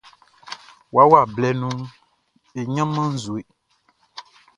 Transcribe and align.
Wawa 0.95 1.19
blɛ 1.33 1.49
nunʼn, 1.59 1.83
e 2.59 2.61
ɲanman 2.73 3.07
nʼzue. 3.13 3.41